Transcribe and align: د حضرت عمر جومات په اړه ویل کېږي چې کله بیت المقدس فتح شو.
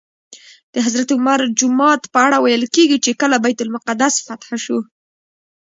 د 0.73 0.75
حضرت 0.85 1.09
عمر 1.17 1.39
جومات 1.59 2.01
په 2.13 2.19
اړه 2.25 2.37
ویل 2.39 2.63
کېږي 2.75 2.97
چې 3.05 3.11
کله 3.21 3.35
بیت 3.43 3.59
المقدس 3.63 4.13
فتح 4.25 4.49
شو. 4.63 4.79